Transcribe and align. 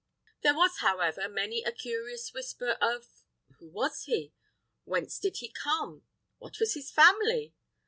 There 0.41 0.55
was, 0.55 0.77
however, 0.77 1.29
many 1.29 1.61
a 1.61 1.71
curious 1.71 2.33
whisper 2.33 2.71
of 2.81 3.07
Who 3.59 3.67
was 3.69 4.05
he? 4.05 4.33
Whence 4.83 5.19
did 5.19 5.37
he 5.37 5.49
come? 5.51 6.07
What 6.39 6.59
was 6.59 6.73
his 6.73 6.89
family? 6.89 7.53